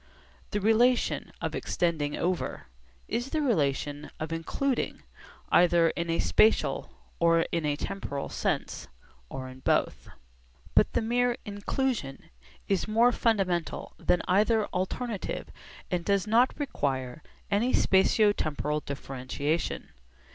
[0.49, 2.65] The relation of 'extending over'
[3.07, 5.03] is the relation of 'including,'
[5.51, 6.89] either in a spatial
[7.19, 8.87] or in a temporal sense,
[9.29, 10.09] or in both.
[10.73, 12.31] But the mere 'inclusion'
[12.67, 15.51] is more fundamental than either alternative
[15.91, 17.21] and does not require
[17.51, 19.89] any spatio temporal differentiation.